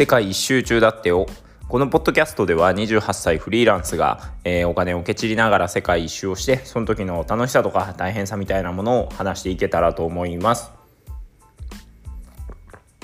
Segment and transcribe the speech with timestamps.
[0.00, 1.26] 世界一周中だってよ。
[1.68, 10.70] このポッドキャストでは28歳フリーランスが、えー、お金をけちりながら世界一周をしてその時の楽しさとか大変さみたいなものを話していけたらと思います。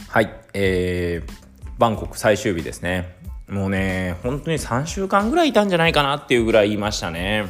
[0.09, 0.35] はい。
[0.55, 1.31] えー、
[1.77, 3.15] バンコク最終日ですね。
[3.47, 7.45] もうね本当に3週間ぐらいいたんじゃないかなっていうぐらい言いましたね。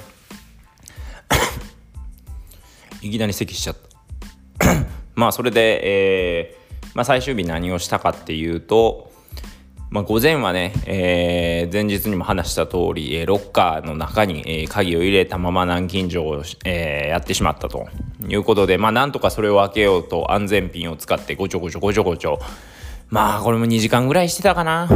[3.00, 3.76] いきなり咳しちゃっ
[4.58, 4.74] た。
[5.14, 9.14] まあそれで、えーまあ、最終日何をしたかっていうと、
[9.96, 17.88] まあ、午前はね、えー、前日にも話した通り、えー、ロッカーの中に、えー、鍵を入れたまま南京錠を、えー、やってしまったと
[18.28, 22.38] いうことで、まあ、なんとかそれを開けようと安全ピンを使ってごちょごちょごちょごちょ。
[23.08, 24.86] まあこれも2時間ぐらいしてたかな。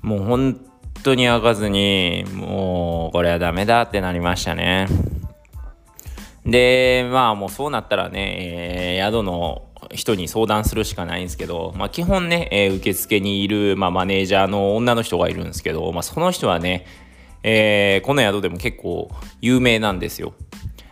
[0.00, 0.60] もう本
[1.04, 4.88] 当に開かずにもうこれはダメだってなりましたね。
[6.44, 16.86] でまあもうそうなったらね、えー、宿の人に相談するしかないんですけど、まあ、基本ね、えー、受付にいる、まあ、マネージャーの女の人がいるんですけど、まあ、その人はね、
[17.42, 20.34] えー、この宿でも結構有名なんですよ。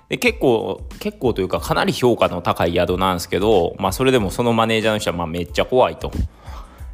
[0.08, 6.10] で結構結構というかかなり評価の高い宿なんですけど、まあ、それでもそのマネージャーの人はまあめっちゃ怖いと。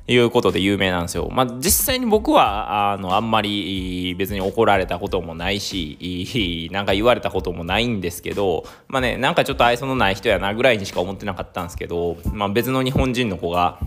[0.09, 1.29] いうことで有名なんですよ。
[1.33, 13.79] まあ、実際に僕はあのあんまり別に怒られたこともないし なんか言われたこともないんですけどまあねなんかちょっと愛想のない人やなぐらいにしか思ってなかったんですけど、まあ、別の日本人の子が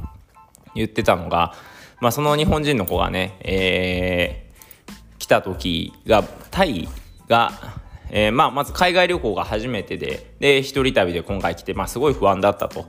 [0.75, 1.53] 言ってたのが、
[2.01, 6.89] まあ、その日本人の子がね、えー、来た時がタイ
[7.29, 7.79] が
[8.11, 12.87] えー、まあ、まず海外旅行が初めてでで一人旅で今回来て、まあ、すごい不安だったと。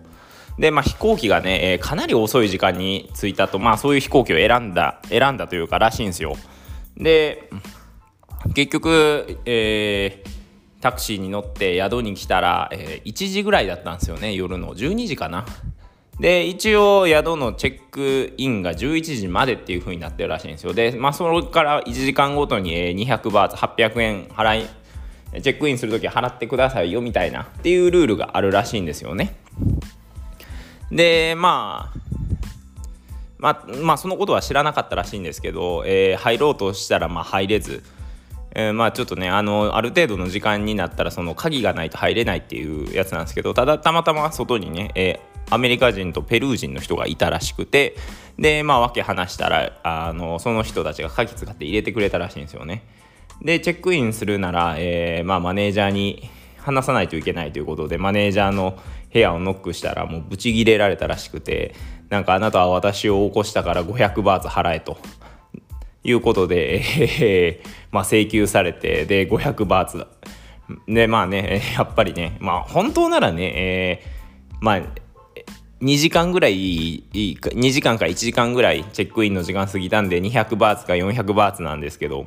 [0.61, 6.36] で、まあ、飛行機がね、えー、かなり遅い時間に着いたと、まあ、そういう飛行機を選んだ選んだというからしいんですよ。
[6.98, 7.48] で
[8.55, 14.75] 結局、えー、タクシーに乗って宿に来たら、えー、1時ぐらいだったんですよね夜の。
[14.75, 15.47] 12時かな。
[16.19, 20.74] で一応宿のチェックインが11時までっていう風になってるらしいんですよ。
[20.74, 29.39] でまあそれから1時間ごとに200バーツ800円払いチェックインする時払ってくださいよみたいなっていうルールがあるらしいんですよね。
[30.90, 32.01] でまあ
[33.40, 37.83] まあ、まあ、そのことは知らなかったらしいんですけど、えー、入ろうとしたらまあ入れず、
[38.52, 47.96] えー、まあちょっとねあのある程度の時間になったらその鍵がないと入れないっていうやつなんですけどただたまたま外にね、えー、アメリカ人とペルー人の人がいたらしくて
[48.39, 52.83] でまあ訳話したらあのその人たちが鍵使って入れてくれたらしいんですよね。
[53.42, 56.28] でチェックインするなら、えーまあ、マネージャーに
[56.58, 58.78] 話さないといけないということでマネージャーの
[59.12, 61.74] 部屋をノックしたらもうブチギレられたらしくて
[62.08, 64.98] なんかあなたは私を起こしたから500バーツ払えと。
[66.02, 70.06] いうことで、えー、まあ、請求されてで500バーツ
[70.88, 74.82] でまあねやっぱりねまあ本当ならね、えー、まあ
[75.82, 82.27] 2時間ぐらい2時間か1時間ぐらいチェックインの時間過ぎたんで200バーツか400バーツなんですけど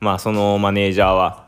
[0.00, 1.43] まあそのマネージャーは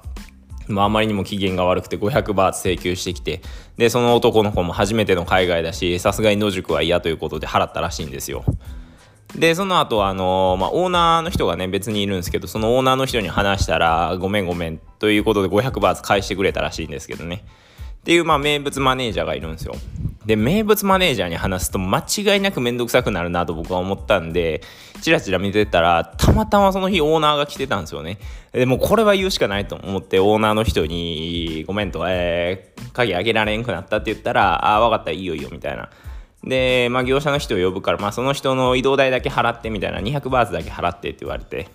[0.69, 3.41] まあ、まりにも機嫌が悪くて500バーツ請求してきて
[3.77, 8.44] でその男の子も初めての海外だしさすがに野宿は嫌ということで払ったらしいんですよ。
[9.34, 17.44] でその後あのまあ、オーナーの人がね別にいるんですけどそのオーナーの人に話したらごめんごめんということで500バーツ返してくれたらしいんですけどね。
[18.00, 19.75] っていうまあ名物マネージャーがいるんですよ。
[20.27, 24.61] で名物マネージャーに話すと間違いなく面倒くさくなるなと僕は思ったんで
[25.01, 28.19] チラチラ見てたらたまたまその日オーナーが来てたんですよね。
[28.53, 35.89] でもこれは言うしかないと思ってオーナーの人に「ごめん」と「えー、鍵開けられんくなった」って言ったら「ああ分かったいいよいいよ」みたいな。
[36.43, 41.69] で、まあ、業者の人を呼ぶから、まあ、その人の移動代だけ払ってみたいな200バーツだけ払ってって言われて。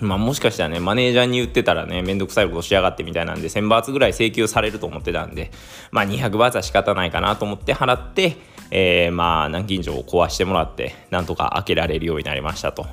[0.00, 5.50] まあ、もしかしたらねマネージャーに言ってたらねめんどくさいことしやがってみたいなんで1000バーツぐらい請求されると思ってたんで
[5.90, 8.36] まあ200バーツは仕方ないかなと思って払って、
[8.70, 12.86] えー、まあ南京錠を壊してもらってなんとか開けられるようになりましたと。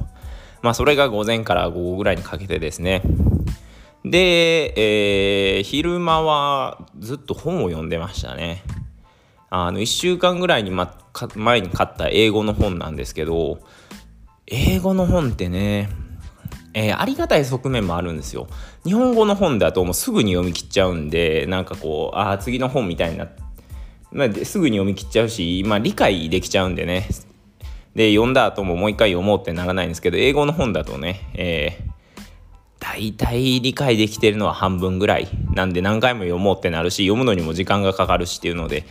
[0.62, 3.04] まあそれが午前から午後ぐらいにかけてですね。
[4.04, 4.74] で、
[5.58, 8.64] えー、昼間はずっと本を読んでましたね。
[9.50, 10.98] あの1週間ぐらいに、ま、
[11.36, 13.60] 前に買った英語の本なんですけど
[14.46, 15.90] 英語の本ってね
[16.80, 18.48] えー、ありがたい側面もあるんですよ。
[18.86, 23.42] 日本語の本だともうすぐに読み切っちゃうんでなんかこうああ次の本みたいになって、
[24.12, 27.08] まあ、すぐに読み切っちゃうし、まあ、理解できちゃうんでね
[27.96, 31.92] で読んだ後ももう一回読もうってならないんですけど英語の本だとね、えー、
[32.80, 38.86] 大体理解できてるのは半分ぐらいなんで何回も読もうってなるし読むのにも時間がかかるしっていうので、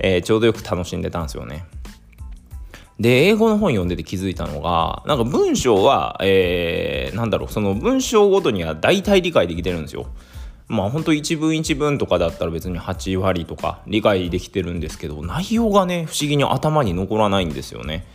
[0.00, 1.64] えー、ちょうどよく楽しんでたんですよね。
[3.02, 10.06] で英語の本読んでて気づいたのがなんか文章は、えー、なんだろうその文章ごとには大体理解できてるんですよ。
[10.68, 18.06] まあ本当一文一文とかだったら別に8割とか理解できてるんですけど内容がね不思議に頭に残らないんですよね。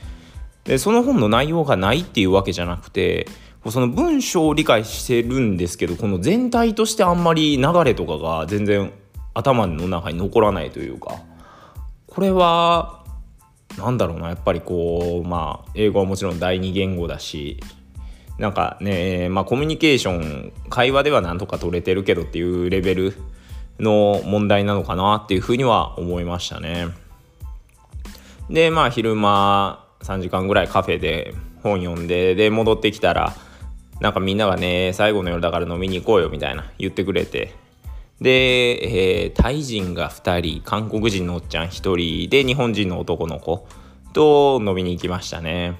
[0.63, 3.27] でその本の内容がないっていうわけじゃなくて
[3.69, 8.93] その文章を理解してるんですけどこの全体としてあんまり流れとかが全然
[9.33, 11.15] 頭の中に残らないというか
[12.07, 13.03] これは
[13.77, 17.59] 何だろうなやっぱりこうまあ英語はもちろん第二言語だし
[18.37, 23.13] なんかねまあコミュニケーション会話ではなんとか取れてるけどっていうレベル
[23.79, 26.87] の問題なのかなっていうふうには思いましたね。
[28.49, 31.33] でまあ昼間3時間ぐらいカフェで
[31.63, 33.35] 本読んでで戻ってきたら
[33.99, 37.53] なんかみんながね最後の夜だから飲みに行こうよみたいな言ってくれて
[38.21, 43.67] で、えー、タイ人が2人韓国人のおっちゃん1人で日本人の男の子
[44.13, 45.79] と飲みに行きましたね。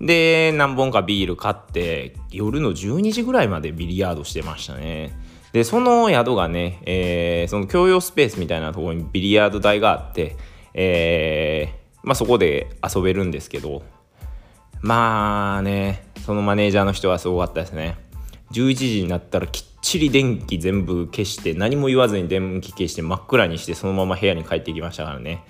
[0.00, 5.16] で何本かビール買って夜の12時ぐらいまでビリヤードしてましたね。
[5.52, 10.36] でその宿がね、えー、その共用スペースみたいなところにビリヤード台があって、
[10.74, 13.82] えー、まあ、そこで遊べるんですけど
[14.82, 17.96] まあねそのマネージャーの人はすごかったですね。
[18.52, 25.44] 11時になったらきっちり電気全部消して何も言わずに電気消して真っ暗にしてそのまま部屋に帰ってきましたからね。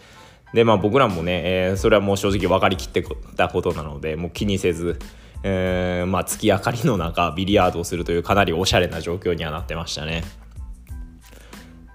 [0.53, 3.03] でまあ僕らもね、えー、それはもう正直分かりきって
[3.37, 4.99] たことなのでもう気にせず、
[5.43, 10.23] えー、まあ月明かりの中ビリヤードをするというかなりおしゃれな状況にはなってましたね。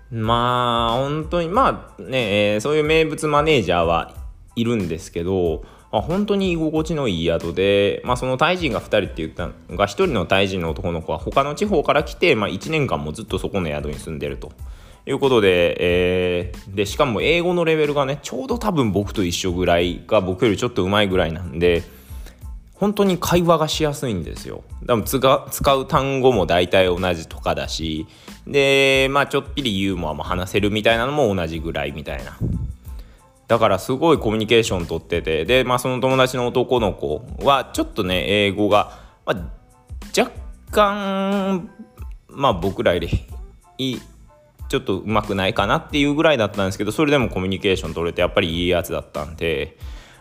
[0.10, 4.16] まあ本当にまあね、えー、そういう名物マネージャーは
[4.56, 14.52] いるんですけどまあ、本当に居心地のいい宿で、まあ、そのタイ人が2人って言ったのが1人のタイ人の男の子は他の地方から来て、まあ、1年間もずっとそこの宿に住んでると
[15.06, 21.84] いうことで,、えー、でしかも英語のレベルがねちょうど多分僕と一緒ぐらいが僕よりちょっと上手いぐらいなんで
[22.74, 24.64] 本当に会話がしやすいんですよ。
[24.88, 28.08] 多分使う単語も大体同じとかだし
[28.48, 32.38] でまあちょっぴりユーモアも話せるみたいなのも同じぐらいみたいな
[33.52, 40.32] だからすごいコミュニケーション取っててで、まあ、その友達の男の子はちょっとね英語が、まあ、若
[40.72, 41.70] 干
[42.30, 43.10] まあ僕らより
[43.78, 44.02] いい
[44.70, 49.78] ちょっとうまくないかなっていうぐらいだったんですけどそれでもコミュニケーション取れてやっぱりいいやつだったんで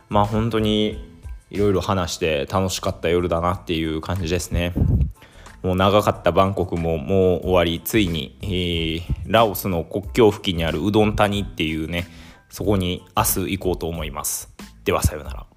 [0.09, 1.09] まあ本当に
[1.51, 4.75] いろいろ話して楽しかった夜だなっていう感じですね。
[5.63, 12.09] もう長かったバンコクももう終わりついに、えー、ラオスの国境付近にあるうどん谷っていうね
[12.51, 14.53] そこに明日行こうと思います。
[14.85, 15.50] ではさようなら。